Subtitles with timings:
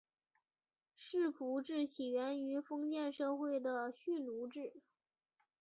[0.95, 4.73] 世仆制起源于封建社会的蓄奴制。